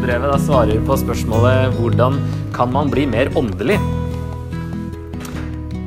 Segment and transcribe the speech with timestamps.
[0.00, 2.14] da svarer på spørsmålet hvordan
[2.56, 3.76] kan man bli mer åndelig?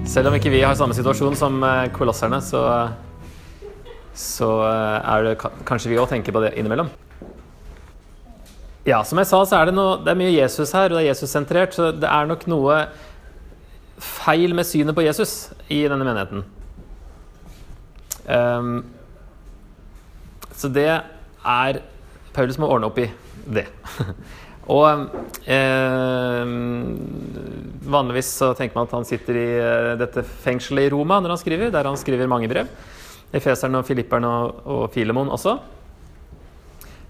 [0.06, 2.62] Selv om ikke vi har samme situasjon som eh, kolosserne, så,
[4.14, 5.34] så eh, er det
[5.66, 6.92] kanskje vi òg tenker på det innimellom.
[8.86, 11.08] Ja, som jeg sa, så er det, noe, det er mye Jesus her, og det
[11.08, 12.78] er Jesus-sentrert, så det er nok noe
[13.98, 16.46] feil med synet på Jesus i denne menigheten.
[18.30, 18.86] Um,
[20.54, 21.84] så det er
[22.34, 23.10] Paulus må ordne opp i
[23.46, 23.68] det.
[24.74, 25.10] Og
[25.52, 26.52] eh,
[27.84, 31.42] vanligvis så tenker man at han sitter i uh, dette fengselet i Roma når han
[31.42, 32.72] skriver, der han skriver mange brev.
[33.36, 35.58] Efeseren og Filipperen og, og Filemon også.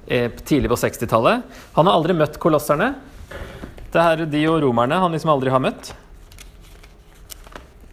[0.07, 1.43] Eh, tidlig på 60-tallet.
[1.77, 2.93] Han har aldri møtt kolosserne.
[3.93, 5.93] Det er de og romerne han liksom aldri har møtt.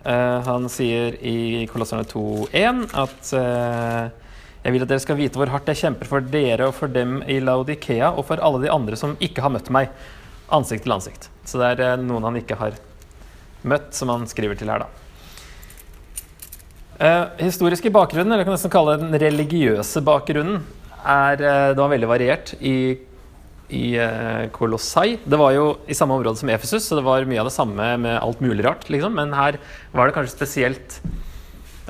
[0.00, 4.19] Eh, han sier i Kolosserne 2.1 at eh,
[4.61, 7.20] jeg vil at dere skal vite hvor hardt jeg kjemper for dere og for dem
[7.25, 9.89] i Laudikea og for alle de andre som ikke har møtt meg
[10.52, 11.28] ansikt til ansikt.
[11.48, 12.77] Så det er eh, noen han ikke har
[13.62, 14.89] møtt, som han skriver til her, da.
[17.00, 20.61] Eh, historiske bakgrunnen, eller jeg kan nesten kalle den religiøse bakgrunnen,
[21.00, 22.98] er det var veldig variert i,
[23.72, 25.14] i eh, Kolossai.
[25.24, 27.95] Det var jo i samme område som Efesus, så det var mye av det samme
[28.05, 28.84] med alt mulig rart.
[28.92, 29.17] Liksom.
[29.17, 29.56] Men her
[29.97, 31.00] var det kanskje spesielt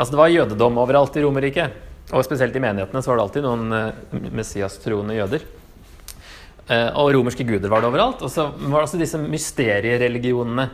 [0.01, 1.75] Altså, det var jødedom overalt i Romerriket.
[2.11, 5.44] Og spesielt i menighetene så var det alltid noen messiastroende Messias-troende jøder.
[6.70, 8.25] Uh, og romerske guder var det overalt.
[8.27, 10.66] Og så var det også disse mysteriereligionene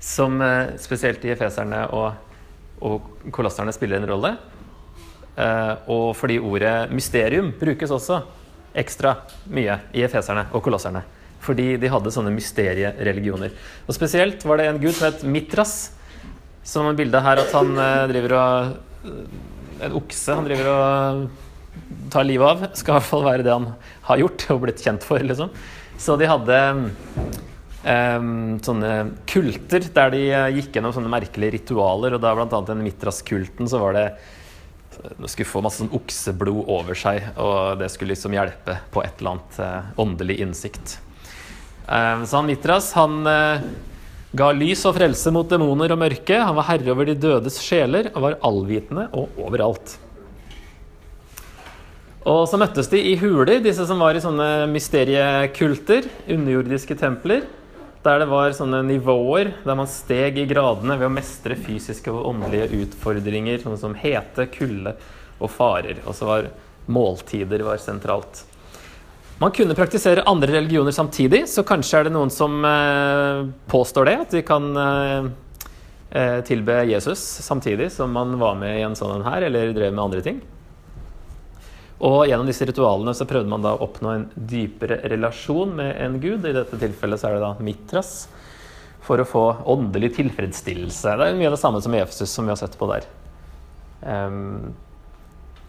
[0.00, 2.08] som uh, spesielt i efeserne og,
[2.80, 4.36] og kolosserne spiller en rolle.
[5.86, 8.16] og fordi ordet mysterium brukes også
[8.74, 9.12] ekstra
[9.54, 11.04] mye i efeserne og kolosserne.
[11.40, 13.52] Fordi de hadde sånne mysteriereligioner.
[13.86, 15.92] Og spesielt var det en gud som het Mitras,
[16.66, 17.70] som bildet her at han
[18.10, 19.14] driver og
[19.84, 22.64] en okse han driver og tar livet av.
[22.78, 23.68] Skal i hvert fall være det han
[24.08, 25.22] har gjort og blitt kjent for.
[25.22, 25.52] liksom.
[25.98, 26.58] Så de hadde
[27.84, 28.92] um, sånne
[29.28, 30.24] kulter der de
[30.58, 32.16] gikk gjennom sånne merkelige ritualer.
[32.16, 34.08] Og da annet den Mitras-kulten så var det
[34.98, 39.20] de skulle få masse sånn okseblod over seg, og det skulle liksom hjelpe på et
[39.20, 40.96] eller annet uh, åndelig innsikt.
[41.86, 43.62] Um, så han Mitras han uh,
[44.38, 46.36] ga lys og frelse mot demoner og mørke.
[46.38, 49.96] Han var herre over de dødes sjeler og var allvitende og overalt.
[52.28, 57.46] Og så møttes de i huler, disse som var i sånne mysteriekulter, underjordiske templer,
[58.04, 62.28] der det var sånne nivåer der man steg i gradene ved å mestre fysiske og
[62.30, 64.94] åndelige utfordringer, sånne som hete, kulde
[65.38, 66.02] og farer.
[66.04, 66.50] Og så var
[66.88, 68.44] måltider var sentralt.
[69.38, 74.16] Man kunne praktisere andre religioner samtidig, så kanskje er det noen som eh, påstår det.
[74.24, 75.28] At de kan eh,
[76.10, 80.04] eh, tilbe Jesus samtidig som man var med i en sånn her, eller drev med
[80.08, 80.42] andre ting.
[82.02, 86.18] Og gjennom disse ritualene så prøvde man da å oppnå en dypere relasjon med en
[86.22, 86.42] gud.
[86.42, 88.12] I dette tilfellet så er det da Mitras.
[89.06, 91.14] For å få åndelig tilfredsstillelse.
[91.14, 93.06] Det er mye av det samme som i Efesus, som vi har sett på der.
[94.02, 94.74] Um,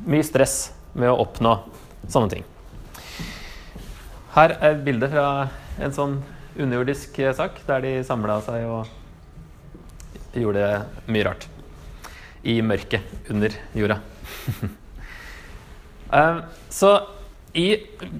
[0.10, 1.60] mye stress med å oppnå
[2.10, 2.50] sånne ting.
[4.36, 5.26] Her er et bilde fra
[5.82, 6.20] en sånn
[6.60, 10.66] underjordisk sak, der de samla seg og gjorde
[11.10, 11.48] mye rart.
[12.46, 13.98] I mørket under jorda.
[16.14, 16.44] um,
[16.80, 16.94] så
[17.58, 17.68] i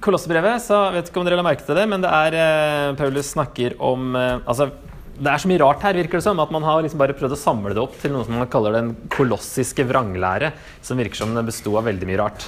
[0.02, 3.30] Kolossebrevet så vet ikke om dere la merke til det, men det er uh, Paulus
[3.36, 4.72] snakker om altså,
[5.20, 7.34] Det er så mye rart her, virker det som, at man har liksom bare prøvd
[7.36, 11.34] å samle det opp til noe som man kaller den kolossiske vranglære, som virker som
[11.36, 12.46] det besto av veldig mye rart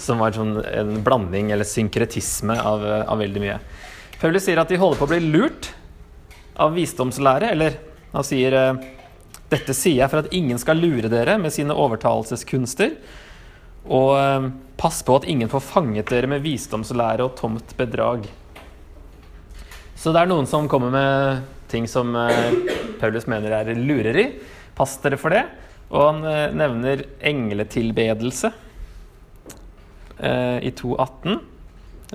[0.00, 3.58] som var sånn en blanding eller synkretisme av, av, veldig mye.
[4.20, 5.70] Paulus sier at de holder på å bli lurt
[6.60, 7.78] av visdomslære, eller
[8.12, 8.82] han sier eh,
[9.50, 12.96] dette sier jeg for at ingen skal lure dere med sine overtalelseskunster.
[13.88, 14.50] Og eh,
[14.80, 18.28] pass på at ingen får fanget dere med visdomslære og tomt bedrag.
[20.00, 22.56] Så det er noen som kommer med ting som eh,
[23.00, 24.26] Paulus mener er lureri.
[24.76, 25.44] Pass dere for det.
[25.90, 28.52] Og han nevner engletilbedelse
[30.20, 31.38] eh, i 2.18.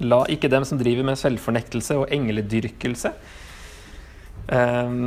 [0.06, 3.12] La ikke dem som driver med selvfornektelse og engledyrkelse.
[4.56, 4.98] Eh,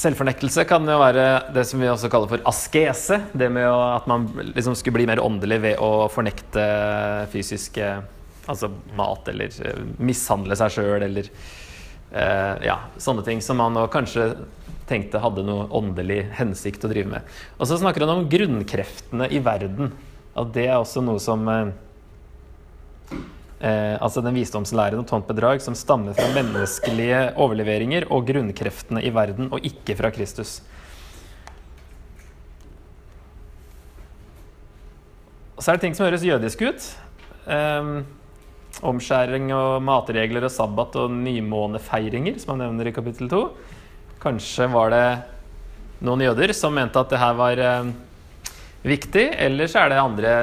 [0.00, 3.20] selvfornektelse kan jo være det som vi også kaller for askese.
[3.32, 6.64] Det med at man liksom skulle bli mer åndelig ved å fornekte
[7.34, 7.98] fysiske
[8.50, 11.69] Altså mat, eller eh, mishandle seg sjøl, eller eh,
[12.10, 14.32] ja, sånne ting som man kanskje
[14.90, 17.34] tenkte hadde noe åndelig hensikt å drive med.
[17.58, 19.92] Og så snakker han om grunnkreftene i verden.
[20.34, 21.70] At det er også noe som eh,
[23.60, 29.10] Eh, altså den visdomslæren og tomt bedrag som stammer fra menneskelige overleveringer og grunnkreftene i
[29.12, 30.62] verden, og ikke fra Kristus.
[35.58, 36.88] Og så er det ting som høres jødisk ut.
[37.52, 37.92] Eh,
[38.86, 43.42] omskjæring og matregler og sabbat og nymånefeiringer, som han nevner i kapittel 2.
[44.22, 45.04] Kanskje var det
[46.04, 47.90] noen jøder som mente at det her var eh,
[48.88, 50.34] viktig, eller så er det andre,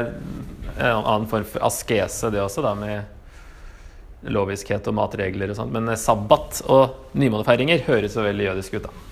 [0.78, 5.74] en annen form for askese, det også, da, med loviskhet og matregler og sånt.
[5.74, 9.04] Men eh, sabbat og nymånefeiringer høres jo veldig jødisk ut, da.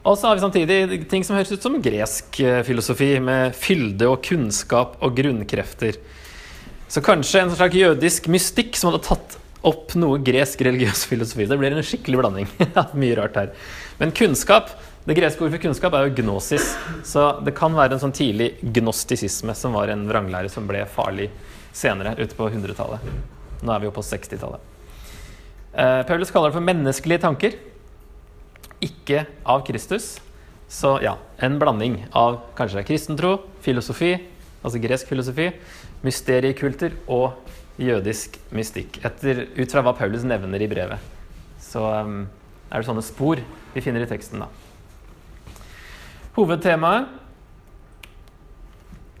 [0.00, 4.08] Og så har vi samtidig ting som høres ut som gresk eh, filosofi, med fylde
[4.08, 5.98] og kunnskap og grunnkrefter.
[6.90, 11.46] Så kanskje en slags jødisk mystikk som hadde tatt opp noe gresk religiøs filosofi.
[11.46, 12.48] Det blir en skikkelig blanding.
[13.00, 13.52] Mye rart her.
[14.00, 14.72] Men kunnskap,
[15.06, 16.72] det greske ordet for kunnskap er jo gnosis.
[17.06, 21.28] Så det kan være en sånn tidlig gnostisisme som var en vranglære som ble farlig
[21.70, 23.06] senere, ute på 100-tallet.
[23.62, 24.66] Nå er vi jo på 60-tallet.
[25.70, 27.54] Eh, Paulus kaller det for menneskelige tanker
[28.82, 30.16] ikke av Kristus.
[30.66, 34.16] Så ja, en blanding av kanskje kristentro, filosofi,
[34.62, 35.48] altså gresk filosofi,
[36.06, 37.38] mysteriekulter og
[37.80, 39.00] jødisk mystikk.
[39.06, 41.00] Etter, ut fra hva Paulus nevner i brevet.
[41.60, 42.24] Så um,
[42.70, 43.40] er det sånne spor
[43.74, 44.50] vi finner i teksten, da.
[46.36, 47.18] Hovedtemaet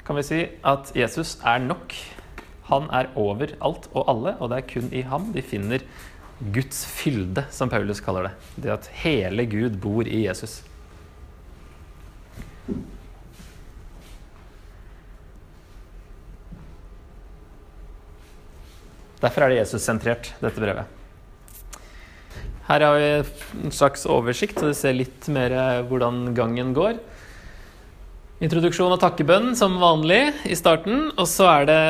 [0.06, 1.94] kan vi si at Jesus er nok.
[2.70, 5.84] Han er over alt og alle, og det er kun i ham de finner
[6.54, 8.32] Guds fylde, som Paulus kaller det.
[8.64, 10.60] Det at hele Gud bor i Jesus.
[19.20, 20.96] Derfor er det Jesus-sentrert, dette brevet.
[22.70, 23.06] Her har vi
[23.66, 25.52] en slags oversikt, så du ser litt mer
[25.90, 27.00] hvordan gangen går.
[28.40, 31.10] Introduksjon og takkebønn som vanlig i starten.
[31.18, 31.80] Og så er det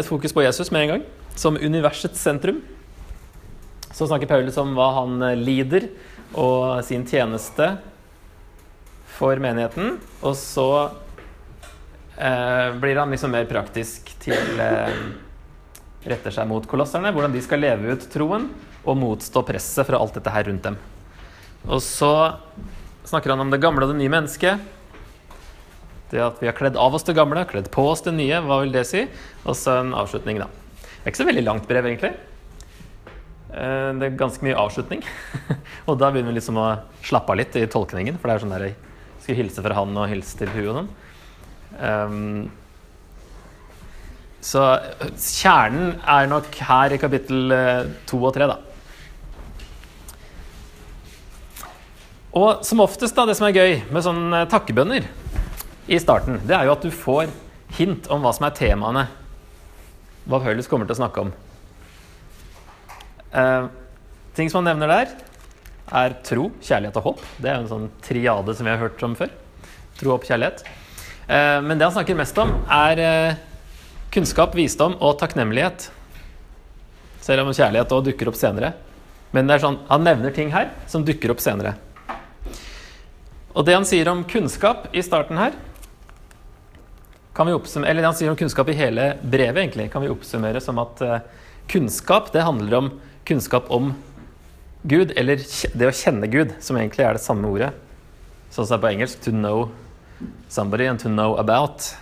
[0.00, 1.04] et fokus på Jesus med en gang,
[1.38, 2.58] som universets sentrum.
[3.94, 5.90] Så snakker Paulus om hva han lider,
[6.34, 7.76] og sin tjeneste
[9.20, 9.98] for menigheten.
[10.24, 10.70] Og så
[12.16, 14.94] eh, blir han liksom mer praktisk til eh,
[16.00, 18.48] Retter seg mot kolosserne, hvordan de skal leve ut troen
[18.80, 20.78] og motstå presset fra alt dette her rundt dem.
[21.68, 22.12] Og så
[23.08, 24.62] snakker han om det gamle og det nye mennesket.
[26.10, 28.40] Det at vi har kledd av oss det gamle, kledd på oss det nye.
[28.46, 29.04] Hva vil det si?
[29.44, 30.48] Og så en avslutning, da.
[30.80, 32.14] Det er ikke så veldig langt brev, egentlig.
[33.50, 35.04] Eh, det er ganske mye avslutning.
[35.88, 36.70] og da begynner vi liksom å
[37.06, 38.18] slappe av litt i tolkningen.
[38.18, 38.78] For det er sånn der jeg
[39.20, 40.90] skal hilse fra han og hilse til hun og sånn.
[44.40, 44.64] Så
[45.20, 48.56] kjernen er nok her i kapittel eh, to og tre, da.
[52.40, 55.08] Og som oftest, da, det som er gøy med sånne takkebønner
[55.90, 57.32] i starten, det er jo at du får
[57.76, 59.04] hint om hva som er temaene.
[60.30, 61.34] Hva Paulus kommer til å snakke om.
[63.34, 63.66] Eh,
[64.38, 65.12] ting som han nevner der,
[65.90, 67.22] er tro, kjærlighet og håp.
[67.42, 69.32] Det er jo en sånn triade som vi har hørt om før.
[69.98, 70.64] Tro, håp, kjærlighet.
[71.26, 73.46] Eh, men det han snakker mest om, er uh,
[74.10, 75.88] kunnskap, visdom og takknemlighet.
[77.22, 78.72] Selv om kjærlighet òg dukker opp senere.
[79.30, 81.76] Men det er sånn, han nevner ting her som dukker opp senere.
[83.54, 85.56] Og det han sier om kunnskap i starten her
[87.34, 90.60] kan vi Eller det han sier om kunnskap i hele brevet, egentlig, kan vi oppsummere
[90.60, 90.98] som at
[91.70, 92.90] kunnskap det handler om
[93.24, 93.94] kunnskap om
[94.82, 97.70] Gud, eller det å kjenne Gud, som egentlig er det samme ordet.
[98.50, 99.70] Sånn som det er på engelsk 'to know
[100.50, 101.94] somebody' and 'to know about'.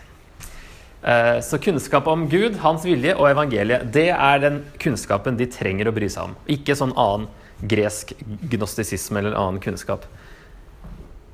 [1.08, 5.88] Eh, så kunnskap om Gud, hans vilje og evangeliet, det er den kunnskapen de trenger
[5.88, 6.34] å bry seg om.
[6.52, 7.30] Ikke sånn annen
[7.64, 8.12] gresk
[8.52, 10.04] gnostisisme eller annen kunnskap.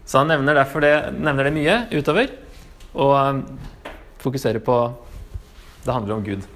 [0.07, 2.31] Så han nevner derfor det, nevner det mye utover,
[2.95, 3.41] og eh,
[4.23, 4.79] fokuserer på
[5.85, 6.47] Det handler om Gud.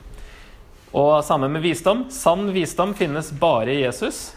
[0.97, 2.07] Og sammen med visdom.
[2.15, 4.31] Sann visdom finnes bare i Jesus.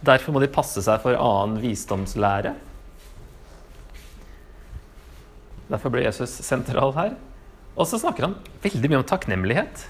[0.00, 2.54] Derfor må de passe seg for annen visdomslære.
[5.68, 7.12] Derfor ble Jesus sentral her.
[7.72, 9.86] Og så snakker han veldig mye om takknemlighet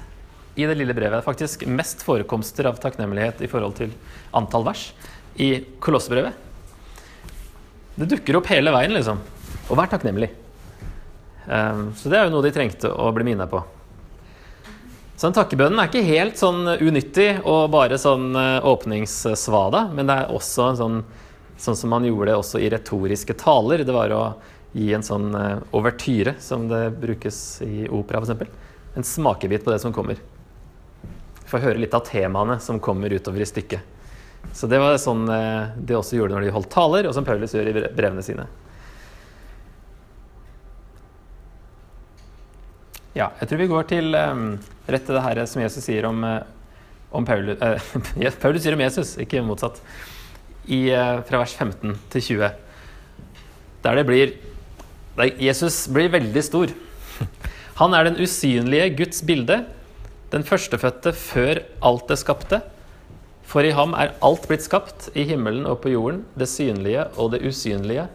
[0.54, 1.24] i det lille brevet.
[1.24, 3.92] Faktisk mest forekomster av takknemlighet i forhold til
[4.36, 4.86] antall vers
[5.40, 6.36] i Kolossebrevet.
[7.96, 9.20] Det dukker opp hele veien, liksom.
[9.68, 10.30] Og vær takknemlig.
[11.46, 13.60] Um, så det er jo noe de trengte å bli minna på.
[15.16, 20.16] Så den takkebønnen er ikke helt sånn unyttig og bare sånn eh, åpningssvada, men det
[20.18, 20.96] er også sånn,
[21.62, 23.84] sånn som man gjorde det også i retoriske taler.
[23.86, 24.22] Det var å
[24.72, 28.52] gi en sånn uh, overtyre, som det brukes i opera f.eks.
[28.96, 30.20] En smakebit på det som kommer.
[31.48, 33.90] Få høre litt av temaene som kommer utover i stykket.
[34.56, 37.52] Så det var sånn uh, de også gjorde når de holdt taler, og som Paulus
[37.54, 38.48] gjør i brevene sine.
[43.12, 44.46] Ja, jeg tror vi går til um,
[44.88, 46.24] rett til det her som Jesus sier om,
[47.12, 47.60] om Paulus
[48.40, 49.82] Paulus sier om Jesus, ikke motsatt.
[50.62, 50.86] I,
[51.26, 52.52] fra vers 15 til 20.
[53.82, 54.32] Der det blir
[55.18, 56.70] Jesus blir veldig stor.
[57.80, 59.58] Han er den usynlige Guds bilde,
[60.32, 62.62] den førstefødte før alt det skapte.
[63.44, 67.34] For i ham er alt blitt skapt, i himmelen og på jorden, det synlige og
[67.34, 68.06] det usynlige,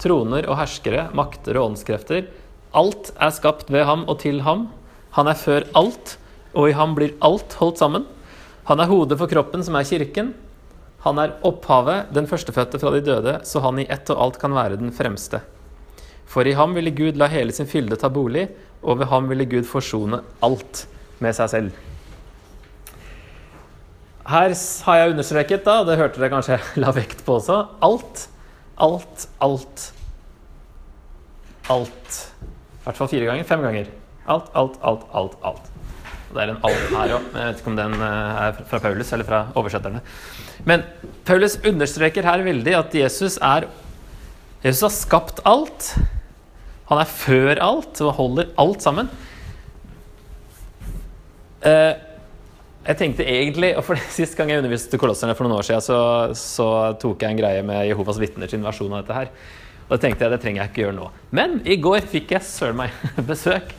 [0.00, 2.30] troner og herskere, makter og åndskrefter.
[2.76, 4.70] Alt er skapt ved ham og til ham.
[5.18, 6.16] Han er før alt,
[6.56, 8.06] og i ham blir alt holdt sammen.
[8.70, 10.32] Han er hodet for kroppen, som er kirken.
[11.04, 14.56] Han er opphavet, den førstefødte fra de døde, så han i ett og alt kan
[14.56, 15.44] være den fremste.
[16.30, 18.48] For i ham ville Gud la hele sin fylde ta bolig,
[18.82, 20.86] og ved ham ville Gud forsone alt
[21.22, 21.82] med seg selv.
[24.26, 24.54] Her
[24.86, 28.26] har jeg understreket, da, det hørte dere kanskje la vekt på også, alt,
[28.82, 29.86] alt, alt.
[31.70, 32.18] Alt.
[32.42, 33.46] I hvert fall fire ganger.
[33.46, 33.88] Fem ganger.
[34.30, 35.72] Alt, alt, alt, alt, alt.
[36.26, 37.26] Det er en alt her òg.
[37.32, 40.02] Jeg vet ikke om den eh, er fra Paulus eller fra oversetterne.
[40.66, 40.82] Men
[41.26, 43.68] Paulus understreker her veldig at Jesus er
[44.64, 45.92] Jesus har skapt alt.
[46.90, 49.08] Han er før alt og holder alt sammen.
[51.66, 51.94] Eh,
[52.86, 55.98] jeg tenkte egentlig, og for Sist gang jeg underviste kolosserne for noen år siden, så,
[56.38, 56.68] så
[57.02, 59.32] tok jeg en greie med Jehovas vitner sin versjon av dette her.
[59.86, 61.10] Og det tenkte jeg det trenger jeg ikke gjøre nå.
[61.34, 62.94] Men i går fikk jeg søren meg
[63.30, 63.74] besøk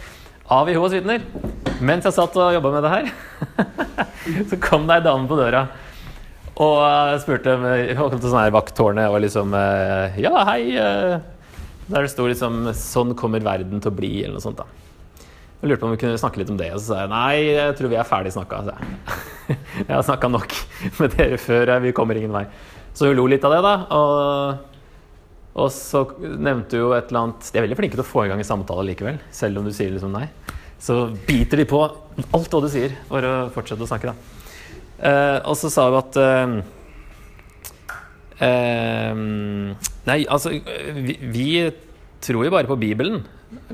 [0.51, 1.23] av Jehovas vitner.
[1.79, 3.09] Mens jeg satt og jobba med det her,
[4.49, 5.67] så kom det ei dame på døra
[6.57, 10.63] og spurte Hun kom til sånn vakttårnet og liksom eh, Ja, hei.
[11.87, 14.57] Der det sto liksom 'Sånn kommer verden til å bli', eller noe sånt.
[14.57, 14.65] da.
[15.61, 17.35] Jeg lurte på om vi kunne snakke litt om det, og så sa jeg nei,
[17.55, 18.77] jeg tror vi er ferdig snakka.
[19.87, 20.53] Jeg har snakka nok
[20.99, 22.45] med dere før, vi kommer ingen vei.
[22.93, 23.73] Så hun lo litt av det, da.
[23.95, 24.57] Og,
[25.55, 28.29] og så nevnte hun et eller annet De er veldig flinke til å få i
[28.29, 30.27] gang en samtale likevel, selv om du sier liksom nei.
[30.77, 34.15] Så biter de på alt hva du sier, for å fortsette å snakke, da.
[34.97, 36.47] Uh, og så sa hun at uh,
[38.41, 41.49] uh, Nei, altså vi, vi
[42.23, 43.25] tror jo bare på Bibelen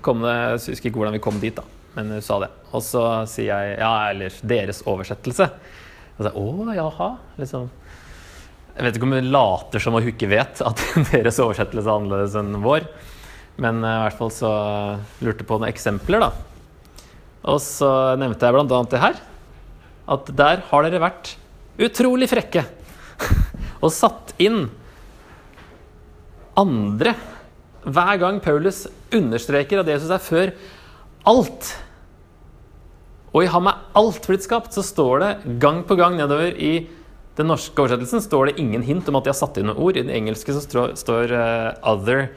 [0.06, 1.63] kom det, jeg husker ikke hvordan vi kom dit, da,
[1.98, 2.50] men hun sa det.
[2.74, 5.48] Og så sier jeg ja, eller deres oversettelse.
[6.18, 7.10] Og så, Å, jaha,
[7.40, 7.70] liksom.
[8.74, 12.38] Jeg vet ikke om hun later som hun ikke vet at deres oversettelse er annerledes
[12.40, 12.88] enn vår.
[13.62, 14.52] Men uh, i hvert fall så
[15.25, 16.32] lurte på noen eksempler, da.
[17.54, 18.84] Og så nevnte jeg bl.a.
[18.90, 19.20] det her.
[20.13, 21.36] At der har dere vært
[21.84, 22.66] utrolig frekke
[23.84, 24.66] og satt inn
[26.60, 27.16] andre
[27.84, 30.54] hver gang Paulus understreker at Jesus er før
[31.28, 31.70] alt,
[33.34, 36.86] og i ham er alt blitt skapt, så står det gang på gang nedover i
[37.38, 39.98] den norske oversettelsen står det ingen hint om at de har satt inn noen ord.
[39.98, 42.30] I den engelske så står, uh, 'other'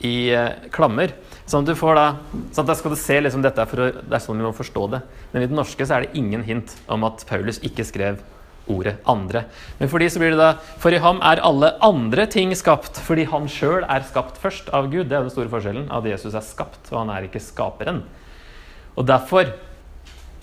[0.00, 1.12] i uh, klammer.
[1.44, 2.06] Sånn at du får da,
[2.48, 4.46] sånn at da skal du se liksom dette er for å, Det er sånn vi
[4.46, 5.02] må forstå det.
[5.34, 8.22] Men i den norske så er det ingen hint om at Paulus ikke skrev
[8.70, 9.44] ordet 'andre'.
[9.78, 13.00] Men for de så blir det da For i ham er alle andre ting skapt,
[13.02, 15.08] fordi han sjøl er skapt først av Gud.
[15.08, 15.90] Det er den store forskjellen.
[15.90, 18.02] At Jesus er skapt, og han er ikke skaperen.
[18.96, 19.52] Og derfor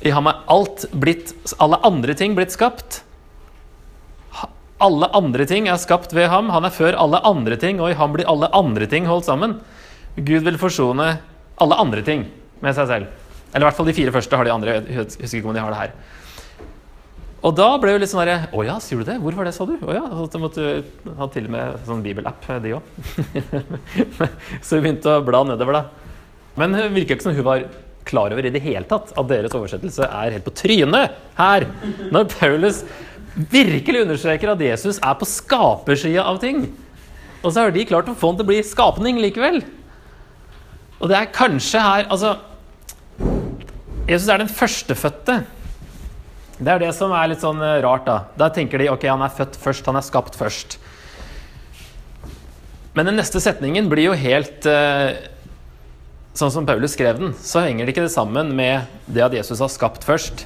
[0.04, 3.02] I ham er alt blitt Alle andre ting blitt skapt.
[4.80, 6.50] Alle andre ting er skapt ved ham.
[6.54, 9.60] Han er før alle andre ting, og i ham blir alle andre ting holdt sammen.
[10.16, 11.18] Gud vil forsone
[11.58, 12.28] alle andre ting
[12.62, 13.08] med seg selv.
[13.54, 14.78] Eller i hvert fall de fire første har de andre.
[14.86, 15.92] Jeg husker ikke om de har det her.
[17.46, 19.20] Og da ble jo litt sånn herre Å ja, sier du det?
[19.22, 19.76] Hvor var det, sa du?
[19.78, 20.06] Å ja.
[20.32, 20.68] Så måtte
[21.20, 22.94] ha til og med sånn bibelapp, de òg.
[24.66, 26.08] så vi begynte å bla nedover, da.
[26.58, 27.68] Men det virka ikke som hun var
[28.08, 31.68] klar over i det hele tatt at deres oversettelse er helt på trynet her.
[32.14, 32.82] Når Paulus
[33.38, 36.66] virkelig understreker at Jesus er på skapersida av ting.
[37.44, 39.62] Og så har de klart å få den til å bli skapning likevel.
[40.98, 42.32] Og det er kanskje her Altså
[44.08, 45.42] Jesus er den førstefødte.
[46.58, 48.18] Det er det som er litt sånn eh, rart, da.
[48.38, 50.80] Da tenker de ok, han er født først, han er skapt først.
[52.98, 55.30] Men den neste setningen blir jo helt eh,
[56.38, 59.58] Sånn som Paulus skrev den, så henger det ikke det sammen med det at Jesus
[59.64, 60.44] har skapt først.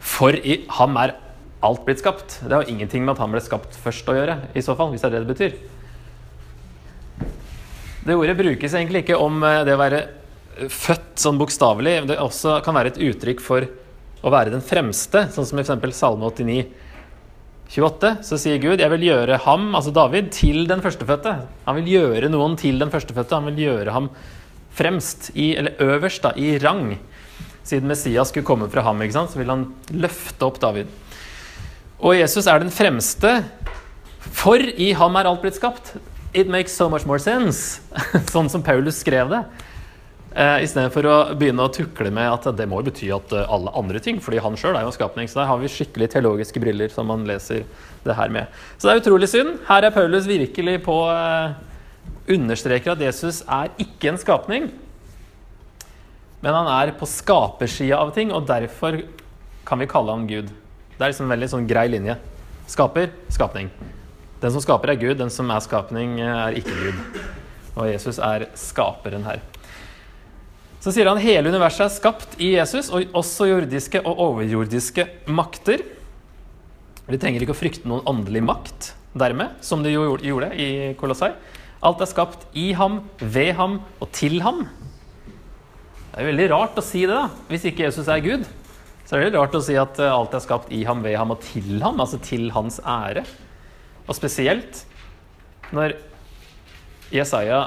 [0.00, 1.12] For i ham er
[1.60, 2.38] alt blitt skapt.
[2.40, 5.04] Det har ingenting med at han ble skapt først å gjøre, i så fall, hvis
[5.04, 5.52] det er det det betyr.
[8.08, 10.00] Det ordet brukes egentlig ikke om eh, det å være
[10.72, 11.98] født sånn bokstavelig.
[12.08, 13.68] Det også kan være et uttrykk for
[14.20, 15.96] å være den fremste, sånn som f.eks.
[15.96, 16.64] Salme 89,
[17.70, 21.36] 28, så sier Gud jeg vil gjøre ham, altså David, til den førstefødte.
[21.68, 23.38] Han vil gjøre noen til den førstefødte.
[23.38, 24.10] Han vil gjøre ham
[24.74, 26.96] fremst, i, eller øverst, da, i rang.
[27.66, 30.90] Siden Messias skulle komme fra ham, så vil han løfte opp David.
[32.00, 33.44] Og Jesus er den fremste,
[34.20, 35.94] for i ham er alt blitt skapt.
[36.34, 37.80] It makes so much more sense,
[38.34, 39.44] sånn som Paulus skrev det.
[40.30, 43.98] Uh, Istedenfor å begynne å tukle med at det må bety at uh, alle andre
[44.02, 45.26] ting, fordi han sjøl er jo en skapning.
[45.26, 47.64] Så der har vi skikkelig teologiske briller som man leser
[48.04, 48.60] det her med.
[48.78, 49.56] Så det er utrolig synd.
[49.66, 51.58] Her er Paulus virkelig på eh,
[52.30, 54.70] Understreker at Jesus er ikke en skapning.
[56.40, 59.02] Men han er på skapersida av ting, og derfor
[59.66, 60.54] kan vi kalle ham Gud.
[60.94, 62.14] Det er liksom en veldig sånn grei linje.
[62.70, 63.68] Skaper, skapning.
[64.40, 65.18] Den som skaper, er Gud.
[65.18, 67.22] Den som er skapning, er ikke Gud.
[67.74, 69.42] Og Jesus er skaperen her.
[70.80, 75.82] Så sier han hele universet er skapt i Jesus, og også jordiske og overjordiske makter.
[77.04, 81.34] De trenger ikke å frykte noen åndelig makt dermed, som de jo gjorde i Kolossai.
[81.84, 84.64] Alt er skapt i ham, ved ham og til ham.
[86.10, 88.48] Det er veldig rart å si det, da, hvis ikke Jesus er Gud.
[89.04, 91.32] Så er det rart å si at eh, alt er skapt i ham, ved ham
[91.34, 93.24] og til ham, altså til hans ære.
[94.06, 94.84] Og spesielt
[95.74, 95.96] når
[97.14, 97.64] Jesaja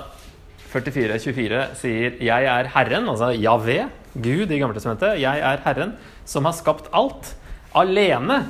[0.74, 5.20] 44, 24 sier 'Jeg er Herren', altså Javé, Gud i Gammeltestamentet.
[5.22, 5.94] 'Jeg er Herren
[6.26, 7.36] som har skapt alt'.
[7.76, 8.50] Alene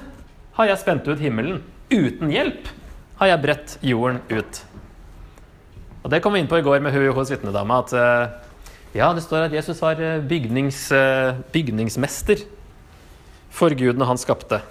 [0.53, 1.63] har jeg spent ut himmelen.
[1.91, 2.67] Uten hjelp
[3.19, 4.65] har jeg bredt jorden ut.
[6.03, 7.79] Og Det kom vi inn på i går med hun hos vitnedama.
[7.79, 8.31] At uh,
[8.93, 12.43] ja, det står at Jesus var eh, bygnings, uh, bygningsmester
[13.49, 14.61] for Gud når han skapte.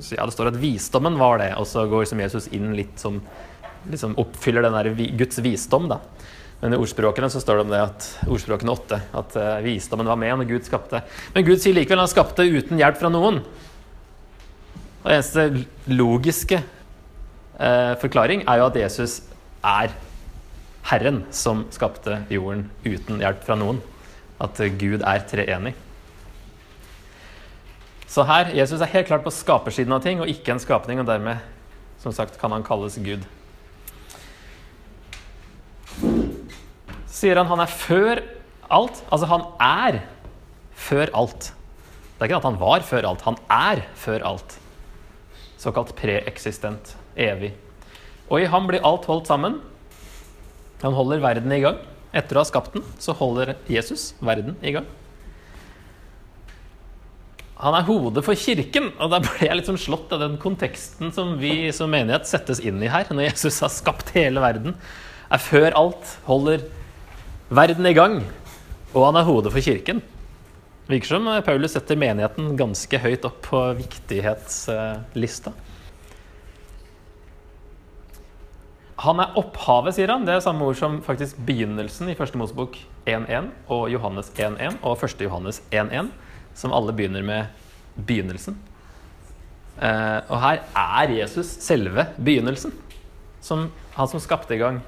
[0.00, 2.98] Så ja, det står at visdommen var det, og så går liksom Jesus inn litt
[2.98, 3.20] som
[3.90, 5.88] liksom oppfyller den der Guds visdom.
[5.88, 6.00] da.
[6.60, 10.18] Men i ordspråkene så står det om det at ordspråkene åtte, at uh, visdommen var
[10.20, 11.00] med når Gud skapte.
[11.34, 13.40] Men Gud sier likevel at han skapte uten hjelp fra noen.
[15.00, 15.46] Og eneste
[15.88, 19.14] logiske eh, forklaring er jo at Jesus
[19.64, 19.94] er
[20.90, 23.80] Herren som skapte jorden uten hjelp fra noen.
[24.40, 25.72] At Gud er treenig.
[28.10, 31.00] Så her, Jesus er helt klart på skapersiden av ting, og ikke en skapning.
[31.00, 31.40] Og dermed
[32.02, 33.24] som sagt, kan han kalles Gud.
[37.20, 38.22] Sier han han er før
[38.72, 39.02] alt.
[39.10, 40.00] Altså, han er
[40.80, 41.50] før alt.
[42.16, 43.24] Det er ikke at han var før alt.
[43.26, 44.56] Han er før alt.
[45.60, 46.94] Såkalt preeksistent.
[47.20, 47.52] Evig.
[48.30, 49.58] Og i ham blir alt holdt sammen.
[50.80, 51.82] Han holder verden i gang.
[52.16, 54.88] Etter å ha skapt den, så holder Jesus verden i gang.
[57.60, 61.12] Han er hodet for kirken, og da ble jeg litt sånn slått av den konteksten
[61.12, 64.78] som vi som menighet settes inn i her, når Jesus har skapt hele verden,
[65.30, 66.79] er før alt, holder verden
[67.50, 68.20] i gang,
[68.94, 70.00] og han er hodet for kirken.
[70.86, 75.50] Virker som Paulus setter menigheten ganske høyt opp på viktighetslista.
[79.00, 80.26] Han er opphavet, sier han.
[80.28, 82.76] Det er samme ord som faktisk begynnelsen i første Mosebok
[83.08, 86.10] 1.1 og Johannes 1.1 og første Johannes 1.1,
[86.54, 87.50] som alle begynner med
[87.96, 88.58] begynnelsen.
[89.80, 92.74] Eh, og her er Jesus selve begynnelsen.
[93.42, 94.82] Som han som skapte i gang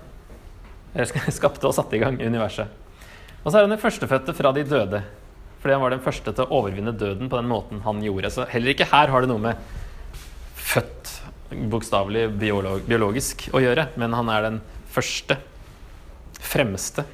[1.38, 2.70] skapte og satte i gang universet.
[3.42, 5.02] Og så er han den førstefødte fra de døde.
[5.62, 8.33] Fordi han var den første til å overvinne døden på den måten han gjorde.
[8.35, 9.72] Så heller ikke her har det noe med
[10.59, 11.11] født
[11.70, 14.61] bokstavelig biolog, biologisk å gjøre, men han er den
[14.92, 15.37] første,
[16.42, 17.05] fremste,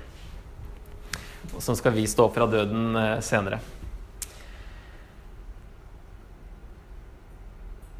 [1.59, 3.59] som skal vi stå opp fra døden eh, senere.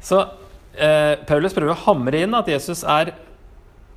[0.01, 0.21] Så
[0.73, 3.13] eh, Paulus prøver å hamre inn at Jesus er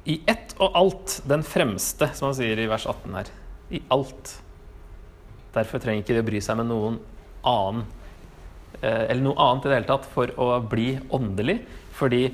[0.05, 3.31] i ett og alt den fremste, som han sier i vers 18 her.
[3.71, 4.37] I alt.
[5.55, 6.99] Derfor trenger ikke de å bry seg med noen
[7.47, 7.85] annen
[8.81, 11.61] eh, eller noe annet i det hele tatt for å bli åndelig,
[11.95, 12.25] fordi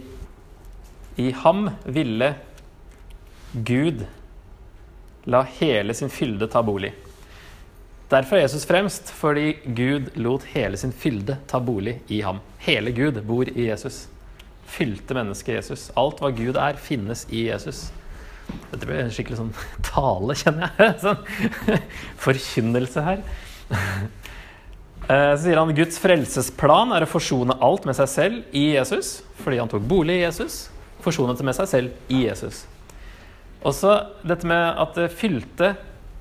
[1.18, 2.32] i ham ville
[3.52, 4.06] Gud
[5.28, 6.92] la hele sin fylde ta bolig.
[8.08, 12.38] Derfor er Jesus fremst, fordi Gud lot hele sin fylde ta bolig i ham.
[12.64, 14.06] Hele Gud bor i Jesus.
[14.68, 15.88] Fylte mennesket Jesus.
[15.98, 17.88] Alt hva Gud er, finnes i Jesus.
[18.70, 19.52] Dette blir en skikkelig sånn
[19.90, 20.94] tale, kjenner jeg.
[21.04, 21.82] Sånn
[22.26, 23.22] forkynnelse her.
[25.08, 29.18] Eh, så sier han Guds frelsesplan er å forsone alt med seg selv i Jesus,
[29.40, 30.66] fordi han tok bolig i Jesus.
[31.04, 32.64] Forsonet det med seg selv i Jesus.
[33.66, 33.94] Også
[34.26, 35.72] dette med at, fylte,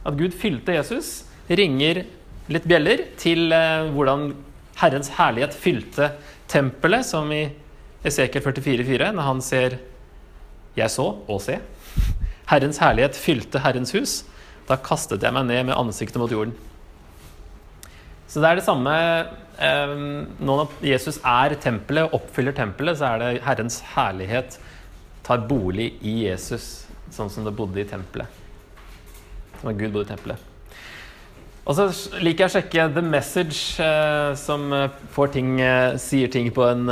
[0.07, 2.05] at Gud fylte Jesus, ringer
[2.51, 4.29] litt bjeller til eh, hvordan
[4.77, 6.11] Herrens herlighet fylte
[6.47, 7.47] tempelet, som i
[8.07, 9.77] Esekiel 44,4, når han ser
[10.77, 11.59] 'Jeg så og se'.
[12.47, 14.23] Herrens herlighet fylte Herrens hus.
[14.67, 16.53] Da kastet jeg meg ned med ansiktet mot jorden.
[18.27, 18.93] Så det er det samme
[19.59, 19.93] eh,
[20.39, 24.59] Nå når Jesus er tempelet, oppfyller tempelet, så er det Herrens herlighet
[25.27, 28.27] tar bolig i Jesus, sånn som det bodde i tempelet.
[29.61, 30.43] Som Gud bodde i tempelet.
[31.67, 31.87] Og så
[32.23, 35.57] liker jeg å sjekke The Message, eh, som eh, ting,
[35.99, 36.85] sier ting på en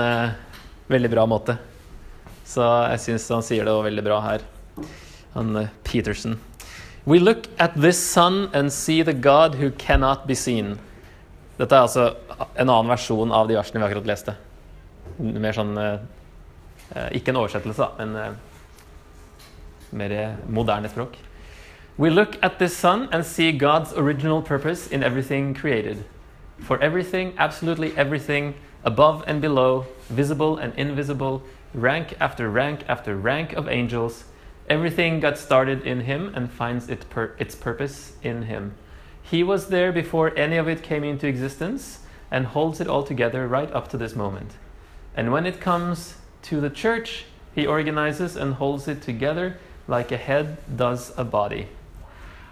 [0.91, 1.57] veldig bra måte.
[2.45, 4.43] Så jeg syns han sier det veldig bra her,
[5.33, 6.37] han uh, Peterson.
[7.05, 10.77] We look at this sun and see the God who cannot be seen.
[11.57, 12.15] Dette er altså
[12.57, 14.33] en annen versjon av de versene vi akkurat leste.
[15.21, 15.99] Mer sånn eh,
[17.15, 18.35] Ikke en oversettelse, da, men
[19.95, 20.15] mer
[20.49, 21.15] moderne språk.
[21.97, 26.03] We look at this sun and see God's original purpose in everything created.
[26.59, 33.53] For everything, absolutely everything, above and below, visible and invisible, rank after rank after rank
[33.53, 34.25] of angels,
[34.69, 38.75] everything got started in Him and finds it pur- its purpose in Him.
[39.21, 41.99] He was there before any of it came into existence
[42.31, 44.51] and holds it all together right up to this moment.
[45.15, 50.17] And when it comes to the church, He organizes and holds it together like a
[50.17, 51.67] head does a body.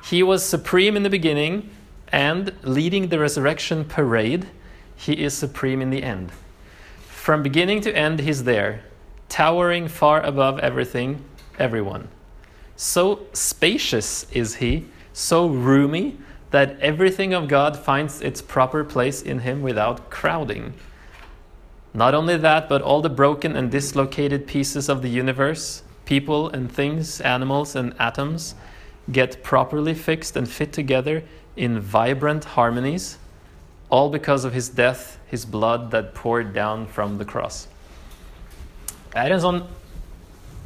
[0.03, 1.69] He was supreme in the beginning
[2.13, 4.45] and leading the resurrection parade,
[4.95, 6.31] he is supreme in the end.
[7.07, 8.83] From beginning to end, he's there,
[9.29, 11.25] towering far above everything,
[11.57, 12.07] everyone.
[12.75, 16.17] So spacious is he, so roomy,
[16.51, 20.75] that everything of God finds its proper place in him without crowding.
[21.95, 26.71] Not only that, but all the broken and dislocated pieces of the universe, people and
[26.71, 28.53] things, animals and atoms,
[29.11, 31.23] get properly fixed and fit together
[31.55, 33.17] in vibrant harmonies,
[33.89, 37.67] all because of his death, his blood that poured down from the cross.
[39.13, 39.59] Det er en sånn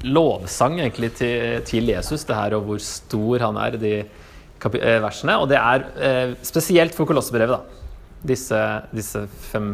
[0.07, 4.99] lovsang egentlig til, til Jesus, det her og hvor stor han er i de eh,
[5.03, 5.35] versene.
[5.41, 7.83] Og det er eh, spesielt for Kolossebrevet, da.
[8.27, 8.61] Disse,
[8.95, 9.73] disse fem,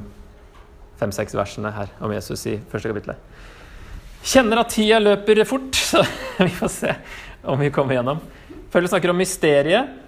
[1.00, 3.30] fem-seks versene her om Jesus i første kapittelet.
[4.24, 6.02] Kjenner at tida løper fort, så
[6.40, 6.96] vi får se
[7.44, 8.24] om vi kommer gjennom.
[8.74, 10.00] Følger snakker om mysteriet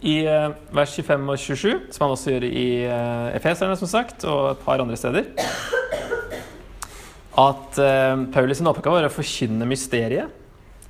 [0.00, 4.24] i eh, vers 25 og 27, som han også gjør i eh, Efeserne, som sagt,
[4.24, 5.28] og et par andre steder.
[7.40, 10.32] At eh, Paulus' oppgave var å forkynne mysteriet,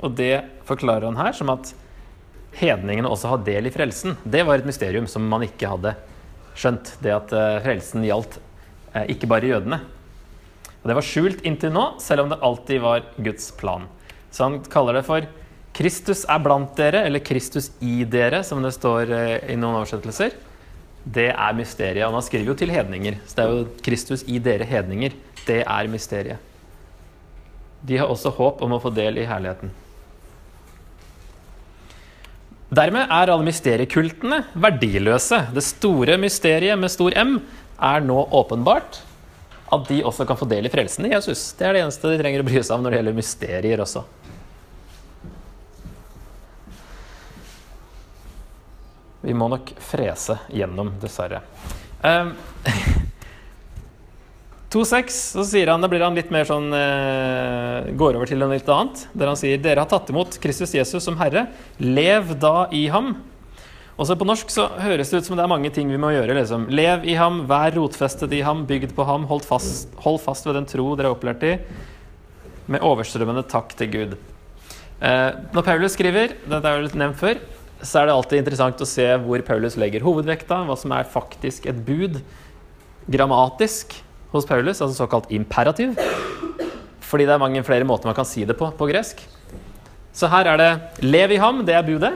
[0.01, 0.35] og det
[0.69, 1.73] forklarer han her som at
[2.57, 4.17] hedningene også har del i frelsen.
[4.23, 5.95] Det var et mysterium som man ikke hadde
[6.59, 6.95] skjønt.
[7.03, 8.39] Det at frelsen gjaldt
[9.13, 9.79] ikke bare jødene.
[10.81, 13.85] Og Det var skjult inntil nå, selv om det alltid var Guds plan.
[14.33, 15.29] Så han kaller det for
[15.81, 20.35] Kristus er blant dere, eller Kristus i dere, som det står eh, i noen oversettelser.
[21.01, 22.05] Det er mysteriet.
[22.05, 23.17] Han skriver jo til hedninger.
[23.25, 25.17] Så det er jo Kristus i dere hedninger.
[25.47, 26.49] Det er mysteriet.
[27.81, 29.73] De har også håp om å få del i herligheten.
[32.71, 35.47] Dermed er alle mysteriekultene verdiløse.
[35.57, 37.39] Det store mysteriet med stor M
[37.81, 39.01] er nå åpenbart
[39.73, 41.55] at de også kan få del i frelsen i Jesus.
[41.57, 44.05] Det er det eneste de trenger å bry seg om når det gjelder mysterier også.
[49.21, 51.45] Vi må nok frese gjennom, dessverre.
[52.01, 52.31] Um,
[54.73, 58.55] 2.6 så sier han, da blir han litt mer sånn eh, Går over til noe
[58.55, 59.03] litt annet.
[59.19, 61.49] Der han sier dere har tatt imot Kristus Jesus som Herre.
[61.83, 63.17] Lev da i ham.
[64.01, 66.39] Også på norsk så høres det ut som det er mange ting vi må gjøre.
[66.39, 66.69] liksom.
[66.71, 70.57] Lev i ham, vær rotfestet i ham, bygd på ham, hold fast, hold fast ved
[70.57, 71.57] den tro dere er opplært i,
[72.71, 74.15] med overstrømmende takk til Gud.
[75.03, 77.43] Eh, når Paulus skriver, dette er jo litt nevnt før,
[77.83, 81.67] så er det alltid interessant å se hvor Paulus legger hovedvekta, hva som er faktisk
[81.71, 82.21] et bud
[83.11, 83.97] grammatisk
[84.31, 85.97] hos Paulus, altså såkalt imperativ.
[87.11, 89.23] Fordi det er mange flere måter man kan si det på på gresk.
[90.13, 90.71] Så her er det
[91.03, 92.15] 'lev i ham', det er budet.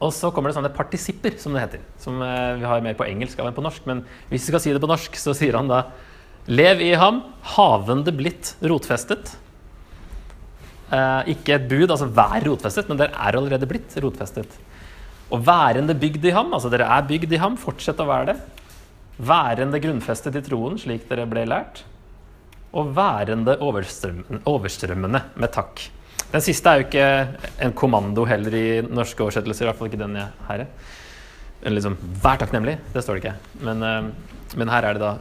[0.00, 1.80] Og så kommer det sånne partisipper, som det heter.
[1.98, 3.86] Som eh, vi har mer på engelsk enn på norsk.
[3.86, 5.84] Men hvis vi skal si det på norsk, så sier han da
[6.46, 7.22] 'lev i ham,
[7.56, 9.36] havende blitt rotfestet'.
[10.92, 14.58] Eh, ikke et bud, altså vær rotfestet, men dere er allerede blitt rotfestet.
[15.32, 18.36] Og værende bygd i ham, altså dere er bygd i ham, fortsett å være det.
[19.24, 21.84] Værende grunnfestet i troen, slik dere ble lært.
[22.74, 25.86] Og værende overstrømmende, overstrømmende med takk.
[26.34, 27.08] Den siste er jo ikke
[27.62, 30.92] en kommando heller i norske oversettelser, i hvert fall ikke den jeg her er.
[31.70, 33.36] Liksom, Vær takknemlig, det står det ikke.
[33.64, 35.14] Men, eh, men her er det da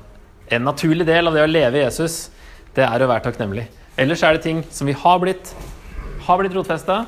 [0.54, 2.28] en naturlig del av det å leve i Jesus,
[2.76, 3.70] det er å være takknemlig.
[4.00, 5.54] Ellers er det ting som vi har blitt,
[6.26, 7.04] har blitt rotfesta.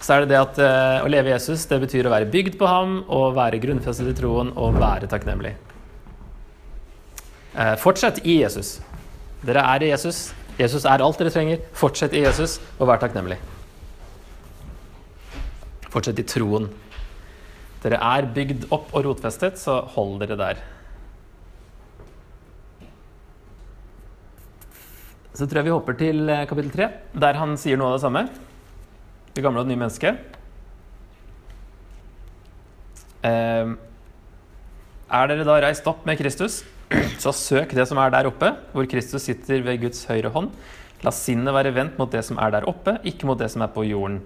[0.00, 2.58] Så er det det at eh, å leve i Jesus, det betyr å være bygd
[2.60, 5.54] på ham, og være grunnfestet i troen og være takknemlig.
[7.54, 8.78] Eh, fortsett i Jesus.
[9.46, 10.30] Dere er i Jesus.
[10.60, 11.64] Jesus er alt dere trenger.
[11.76, 13.38] Fortsett i Jesus og vær takknemlig.
[15.90, 16.68] Fortsett i troen.
[17.80, 20.60] Dere er bygd opp og rotfestet, så hold dere der.
[25.40, 26.86] Så tror jeg vi hopper til eh, kapittel 3,
[27.22, 28.26] der han sier noe av det samme.
[29.32, 30.18] Det gamle og det nye mennesket.
[33.24, 33.70] Eh,
[35.16, 36.58] er dere da reist opp med Kristus,
[37.24, 40.50] så søk det som er der oppe, hvor Kristus sitter ved Guds høyre hånd.
[41.06, 43.72] La sinnet være vendt mot det som er der oppe, ikke mot det som er
[43.72, 44.20] på jorden.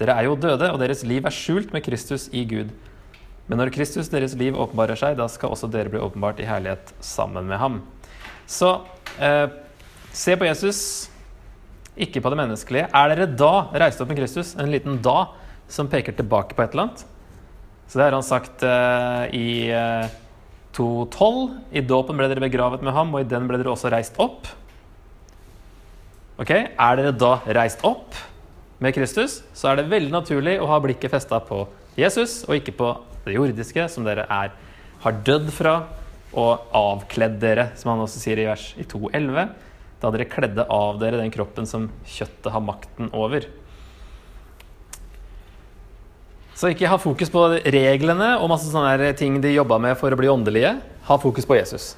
[0.00, 2.72] Dere er jo døde, og deres liv er skjult med Kristus i Gud.
[3.44, 6.96] Men når Kristus, deres liv, åpenbarer seg, da skal også dere bli åpenbart i herlighet
[7.04, 7.82] sammen med ham.
[8.48, 8.72] Så
[9.20, 9.52] eh,
[10.16, 10.80] se på Jesus,
[11.96, 12.88] ikke på det menneskelige.
[12.88, 13.52] Er dere da
[13.84, 14.54] reist opp med Kristus?
[14.60, 15.32] En liten da
[15.68, 17.04] som peker tilbake på et eller annet.
[17.86, 20.06] Så det har han sagt uh, i uh,
[20.76, 21.56] 2.12.
[21.78, 24.48] I dåpen ble dere begravet med ham, og i den ble dere også reist opp.
[26.36, 28.16] Ok, Er dere da reist opp
[28.82, 31.62] med Kristus, så er det veldig naturlig å ha blikket festa på
[31.96, 32.90] Jesus, og ikke på
[33.24, 34.52] det jordiske, som dere er,
[35.00, 35.78] har dødd fra,
[36.36, 39.54] og avkledd dere, som han også sier i vers i 2.11.
[40.02, 43.46] Da dere kledde av dere den kroppen som kjøttet har makten over.
[46.56, 50.16] Så ikke ha fokus på reglene og masse sånne ting de jobba med for å
[50.16, 50.76] bli åndelige.
[51.08, 51.94] Ha fokus på Jesus.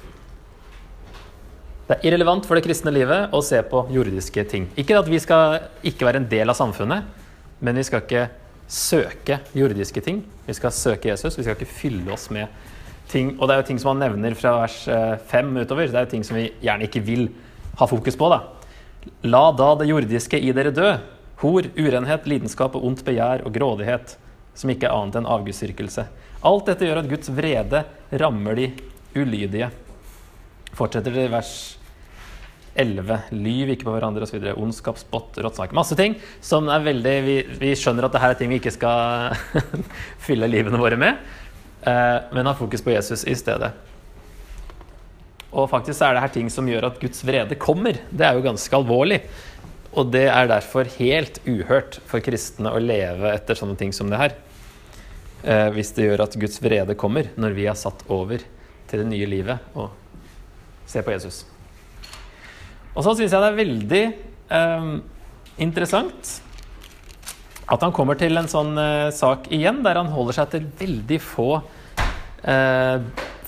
[1.87, 4.67] Det er irrelevant for det kristne livet å se på jordiske ting.
[4.77, 7.07] Ikke at vi skal ikke være en del av samfunnet,
[7.63, 8.27] men vi skal ikke
[8.69, 10.21] søke jordiske ting.
[10.45, 11.39] Vi skal søke Jesus.
[11.39, 12.51] Vi skal ikke fylle oss med
[13.09, 13.33] ting.
[13.39, 14.77] Og det er jo ting som han nevner fra vers
[15.31, 15.89] 5 eh, utover.
[15.89, 17.25] Det er jo ting som vi gjerne ikke vil
[17.79, 18.29] ha fokus på.
[18.29, 18.43] da.
[19.23, 20.91] La da det jordiske i dere dø.
[21.39, 24.17] Hor, urenhet, lidenskap og ondt begjær og grådighet
[24.59, 26.05] som ikke er annet enn avgudsdyrkelse.
[26.43, 27.83] Alt dette gjør at Guds vrede
[28.19, 28.69] rammer de
[29.15, 29.69] ulydige.
[30.75, 31.53] Fortsetter det i vers
[32.79, 33.31] 11.
[33.35, 34.43] Lyv ikke på hverandre osv.
[34.53, 35.73] Ondskap, spott, råttsnakk.
[35.75, 39.35] Masse ting som er veldig vi, vi, skjønner at dette er ting vi ikke skal
[40.27, 41.19] fylle livene våre med,
[41.87, 43.71] eh, men ha fokus på Jesus i stedet.
[45.49, 47.97] Og faktisk er det her ting som gjør at Guds vrede kommer.
[48.09, 49.23] Det er jo ganske alvorlig.
[49.97, 54.19] Og det er derfor helt uhørt for kristne å leve etter sånne ting som det
[54.21, 54.35] her.
[55.41, 58.43] Eh, hvis det gjør at Guds vrede kommer når vi er satt over
[58.89, 59.89] til det nye livet og
[60.89, 61.41] ser på Jesus.
[62.93, 64.03] Og så syns jeg det er veldig
[64.59, 64.93] eh,
[65.65, 66.35] interessant
[67.69, 71.19] at han kommer til en sånn eh, sak igjen, der han holder seg til veldig
[71.21, 71.49] få
[72.41, 72.97] eh,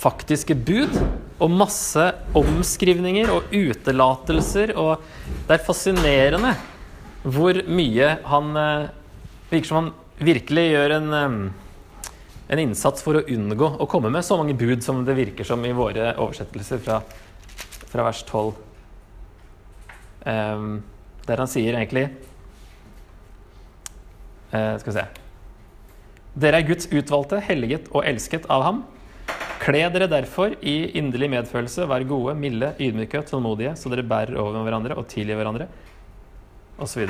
[0.01, 0.93] faktiske bud
[1.41, 2.03] og masse
[2.37, 4.75] omskrivninger og utelatelser.
[4.77, 5.01] Og
[5.47, 6.53] det er fascinerende
[7.21, 8.89] hvor mye han eh,
[9.51, 9.87] Virker som han
[10.23, 11.33] virkelig gjør en eh,
[12.51, 15.63] en innsats for å unngå å komme med så mange bud som det virker som
[15.63, 16.97] i våre oversettelser fra,
[17.87, 18.49] fra vers 12.
[20.21, 20.73] Um, ehm,
[21.23, 22.03] der han sier egentlig
[24.51, 25.05] uh, Skal vi se
[26.43, 28.83] Dere er Guds utvalgte, helliget og elsket av ham.
[29.61, 34.57] Kle dere derfor i inderlig medfølelse, vær gode, milde, ydmyke, tålmodige, så dere bærer over
[34.57, 35.67] med hverandre og tilgir hverandre,
[36.81, 37.05] osv.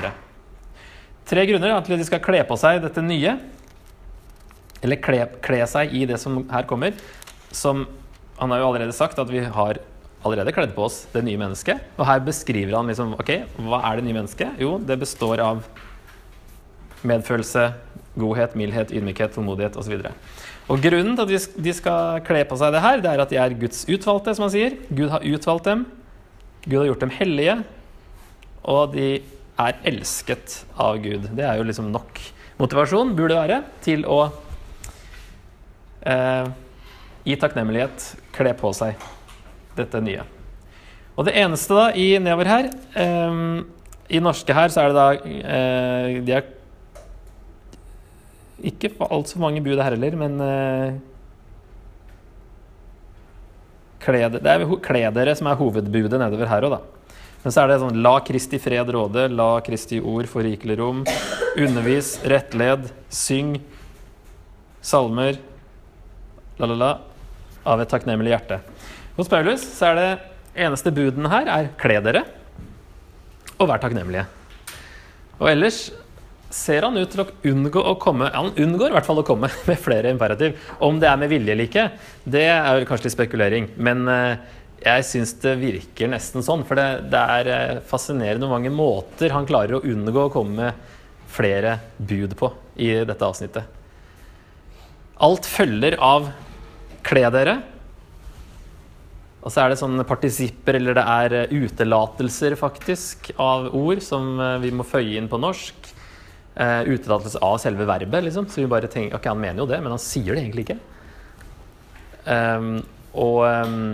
[1.31, 3.37] Tre grunner til at de skal kle på seg dette nye
[4.81, 6.97] eller kle, kle, seg i det som her kommer.
[7.53, 7.87] Som
[8.41, 9.77] Han har jo allerede sagt at vi har
[10.25, 11.77] allerede kledd på oss det nye mennesket.
[11.99, 13.29] Og her beskriver han liksom Ok,
[13.61, 14.57] hva er det nye mennesket?
[14.61, 15.61] Jo, det består av
[17.05, 17.67] medfølelse,
[18.19, 20.01] godhet, mildhet, ydmykhet, tålmodighet osv.
[20.71, 23.57] Grunnen til at de skal kle på seg det her, det er at de er
[23.59, 24.77] Guds utvalgte, som han sier.
[24.89, 25.85] Gud har utvalgt dem.
[26.65, 27.57] Gud har gjort dem hellige.
[28.71, 29.07] Og de
[29.61, 31.29] er elsket av Gud.
[31.35, 32.21] Det er jo liksom nok
[32.61, 34.19] motivasjon, burde det være, til å
[36.05, 36.51] eh,
[37.25, 39.01] i takknemlighet kle på seg
[39.77, 40.25] dette nye.
[41.17, 43.41] Og det eneste da i nedover her eh,
[44.15, 46.45] I norske her så er det da eh, De er
[48.67, 50.37] ikke altfor mange bud her heller, men
[54.01, 56.81] kle, Det er kle dere som er hovedbudet nedover her òg, da.
[57.41, 61.01] Men så er det sånn La Kristi fred råde, la Kristi ord få rikelig rom.
[61.57, 63.55] Undervis, rettled, syng.
[64.81, 65.39] Salmer,
[66.61, 66.91] la-la-la,
[67.65, 68.59] av et takknemlig hjerte.
[69.17, 70.11] Hos Paulus så er det
[70.65, 72.23] eneste buden her er kle dere
[73.61, 74.25] og vær takknemlige.
[75.41, 75.83] Og ellers
[76.51, 79.49] ser han ut til å unngå å komme Han unngår i hvert fall å komme
[79.69, 80.59] med flere imperativ.
[80.83, 81.87] Om det er med vilje eller ikke,
[82.23, 83.69] det er vel kanskje litt spekulering.
[83.81, 86.65] Men eh, jeg syns det virker nesten sånn.
[86.67, 90.71] For det, det er eh, fascinerende hvor mange måter han klarer å unngå å komme
[90.71, 90.97] med
[91.31, 92.51] flere bud på
[92.83, 93.79] i dette avsnittet.
[95.21, 96.31] Alt følger av
[97.05, 97.55] Kle dere.
[99.41, 104.35] Og så er det sånne partisipper, eller det er eh, utelatelser, faktisk, av ord som
[104.61, 105.95] vi må føye inn på norsk.
[106.51, 108.47] Uh, utelatelse av selve verbet, liksom.
[108.51, 110.79] Så vi bare tenker Ok, han mener jo det, men han sier det egentlig ikke.
[112.27, 112.81] Um,
[113.15, 113.85] og um,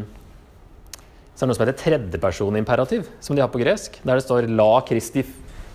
[1.38, 4.00] så er det noe som heter tredjepersonimperativ, som de har på gresk.
[4.02, 5.22] Der det står 'la Kristi,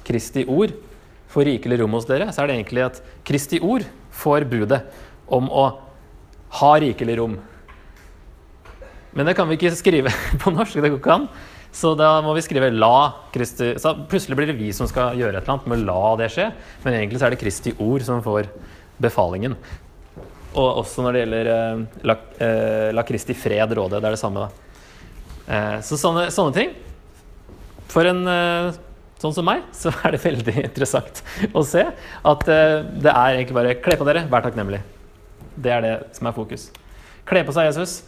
[0.03, 0.75] Kristi ord
[1.31, 2.33] få rikelig rom hos dere'.
[2.35, 4.83] Så er det egentlig at Kristi ord får budet
[5.31, 5.79] om å
[6.59, 7.39] ha rikelig rom.
[9.15, 10.11] Men det kan vi ikke skrive
[10.43, 10.75] på norsk.
[10.75, 11.29] det går ikke an.
[11.73, 15.39] Så da må vi skrive 'la Kristi' Så plutselig blir det vi som skal gjøre
[15.39, 16.53] et eller annet med å la det skje.
[16.85, 18.51] Men egentlig så er det Kristi ord som får
[19.01, 19.57] befalingen.
[20.53, 24.01] Og også når det gjelder eh, la, eh, la, Kristi fred råde.
[24.01, 24.49] Det er det samme, da.
[25.49, 26.75] Eh, så sånne, sånne, ting.
[27.89, 28.77] For en eh,
[29.23, 31.25] sånn som meg, så er det veldig interessant
[31.57, 34.85] å se at eh, det er egentlig bare kle på dere, vær takknemlig.
[35.57, 36.69] Det er det som er fokus.
[37.29, 38.03] Kle på seg Jesus.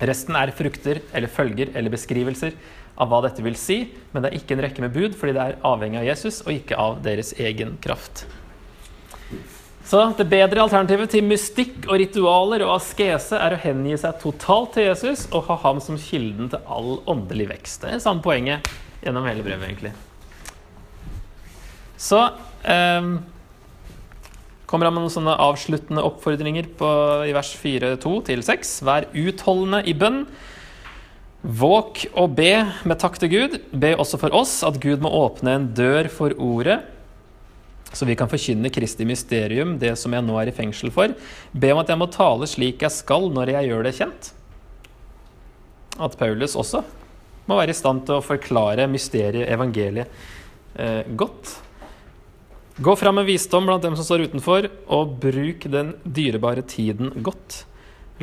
[0.00, 2.54] Resten er frukter eller følger eller beskrivelser
[3.00, 3.82] av hva dette vil si,
[4.12, 6.52] men det er ikke en rekke med bud, fordi det er avhengig av Jesus og
[6.54, 8.24] ikke av deres egen kraft.
[9.90, 14.76] Så det bedre alternativet til mystikk og ritualer og askese er å hengi seg totalt
[14.76, 17.82] til Jesus og ha ham som kilden til all åndelig vekst.
[17.82, 18.68] Det er samme poenget
[19.02, 19.92] gjennom hele brevet, egentlig.
[22.00, 23.16] Så um,
[24.70, 26.88] kommer han med noen sånne avsluttende oppfordringer på,
[27.26, 28.76] i vers 4-2 til 6.
[28.86, 30.22] Vær utholdende i bønn.
[31.40, 32.52] Våk og be
[32.86, 33.58] med takk til Gud.
[33.72, 36.78] Be også for oss at Gud må åpne en dør for ordet,
[37.90, 41.10] så vi kan forkynne Kristi mysterium, det som jeg nå er i fengsel for.
[41.50, 44.30] Be om at jeg må tale slik jeg skal når jeg gjør det kjent.
[45.98, 46.84] At Paulus også
[47.50, 50.22] må være i stand til å forklare mysteriet, evangeliet,
[50.78, 51.56] eh, godt.
[52.76, 57.64] Gå fram med visdom blant dem som står utenfor, og bruk den dyrebare tiden godt.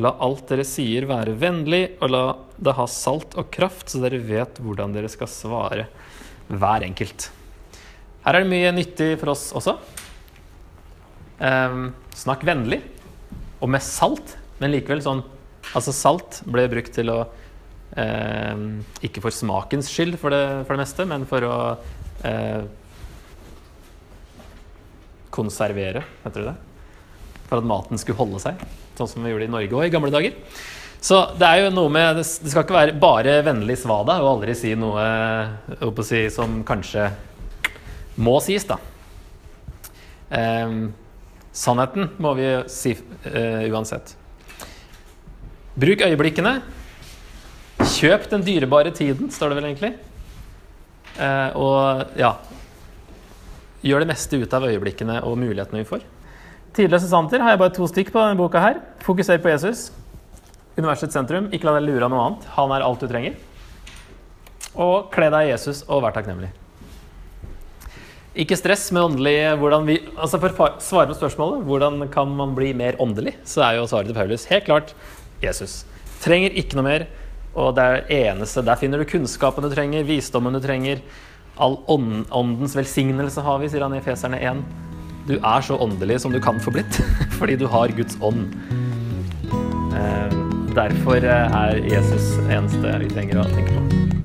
[0.00, 2.22] La alt dere sier være vennlig, og la
[2.56, 5.88] det ha salt og kraft, så dere vet hvordan dere skal svare
[6.48, 7.28] hver enkelt.
[8.24, 9.76] Her er det mye nyttig for oss også.
[11.38, 12.80] Um, snakk vennlig,
[13.60, 15.26] og med salt, men likevel sånn
[15.76, 18.62] Altså, salt ble brukt til å um,
[19.04, 21.56] Ikke for smakens skyld, for det, for det meste, men for å
[22.24, 22.62] uh,
[25.34, 26.56] konservere, heter det det?
[27.48, 28.60] For at maten skulle holde seg,
[28.98, 30.36] sånn som vi gjorde i Norge òg i gamle dager.
[31.00, 34.56] Så det er jo noe med Det skal ikke være bare vennlig svada og aldri
[34.58, 35.04] si noe
[36.02, 37.06] si, som kanskje
[38.18, 38.80] må sies, da.
[40.28, 40.90] Um,
[41.54, 44.16] sannheten må vi si uh, uansett.
[45.78, 46.58] Bruk øyeblikkene.
[47.78, 49.94] Kjøp den dyrebare tiden, står det vel egentlig.
[51.14, 52.34] Uh, og ja
[53.84, 56.06] Gjør det meste ut av øyeblikkene og mulighetene vi får.
[56.74, 58.80] Tidløse santer har jeg bare to stikk på denne boka her.
[59.04, 59.88] Fokuser på Jesus.
[60.78, 61.48] Universets sentrum.
[61.54, 62.48] Ikke la deg lure av noe annet.
[62.56, 63.38] Han er alt du trenger.
[64.78, 66.50] Og kle deg i Jesus og vær takknemlig.
[68.38, 72.52] Ikke stress med åndelig hvordan vi, altså For å svare på spørsmålet hvordan kan man
[72.54, 74.92] bli mer åndelig, så er jo svaret til Paulus helt klart
[75.42, 75.80] Jesus.
[76.22, 77.08] Trenger ikke noe mer.
[77.58, 81.00] Og det er eneste, Der finner du kunnskapen du trenger, visdommen du trenger.
[81.58, 84.62] All åndens velsignelse har vi, sier han i Feserne 1.
[85.28, 87.00] Du er så åndelig som du kan få blitt,
[87.38, 88.46] fordi du har Guds ånd.
[89.98, 90.38] Eh,
[90.76, 94.17] derfor er Jesus eneste vi trenger å tenke på.